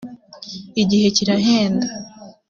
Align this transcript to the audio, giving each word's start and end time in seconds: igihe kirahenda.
igihe 0.81 1.07
kirahenda. 1.15 1.87